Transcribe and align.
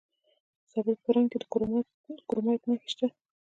د 0.63 0.65
زابل 0.71 0.95
په 0.99 1.03
ترنک 1.05 1.27
کې 1.31 1.37
د 1.41 1.43
کرومایټ 2.29 2.61
نښې 2.69 2.89
شته. 2.93 3.07